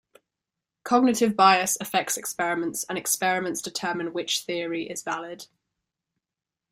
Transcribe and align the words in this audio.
Cognitive 0.83 1.35
bias 1.35 1.77
affects 1.79 2.17
experiments, 2.17 2.83
and 2.89 2.97
experiments 2.97 3.61
determine 3.61 4.13
which 4.13 4.43
theory 4.45 4.89
is 4.89 5.03
valid. 5.03 5.45